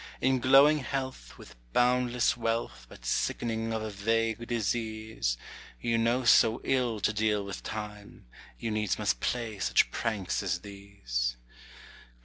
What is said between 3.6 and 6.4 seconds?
of a vague disease, You know